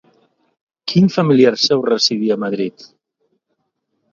[0.91, 2.87] Quin familiar seu residia a Madrid?